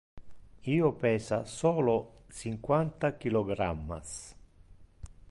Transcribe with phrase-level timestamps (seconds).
[0.75, 1.93] Io pesa solo
[2.39, 4.15] cinquanta kilogrammas.